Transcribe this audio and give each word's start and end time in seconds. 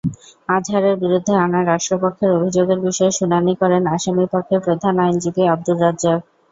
আজহারের 0.49 0.95
বিরুদ্ধে 1.03 1.33
আনা 1.37 1.59
রাষ্ট্রপক্ষের 1.63 2.35
অভিযোগের 2.37 2.79
বিষয়ে 2.87 3.17
শুনানি 3.19 3.53
করেন 3.61 3.81
আসামিপক্ষের 3.95 4.63
প্রধান 4.65 4.95
আইনজীবী 5.01 5.43
আবদুর 5.47 5.77
রাজ্জাক। 5.83 6.19